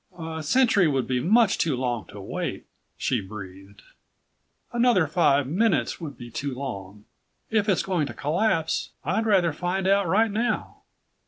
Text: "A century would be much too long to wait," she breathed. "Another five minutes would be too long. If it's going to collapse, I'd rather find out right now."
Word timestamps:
"A 0.17 0.41
century 0.41 0.87
would 0.87 1.05
be 1.05 1.19
much 1.19 1.59
too 1.59 1.75
long 1.75 2.05
to 2.07 2.19
wait," 2.19 2.65
she 2.97 3.21
breathed. 3.21 3.83
"Another 4.73 5.05
five 5.05 5.45
minutes 5.45 6.01
would 6.01 6.17
be 6.17 6.31
too 6.31 6.55
long. 6.55 7.05
If 7.51 7.69
it's 7.69 7.83
going 7.83 8.07
to 8.07 8.13
collapse, 8.15 8.89
I'd 9.05 9.27
rather 9.27 9.53
find 9.53 9.87
out 9.87 10.07
right 10.07 10.31
now." 10.31 10.77